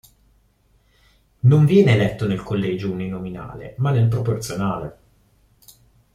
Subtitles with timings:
[1.41, 4.97] Non viene eletto nel collegio uninominale, ma nel proporzionale.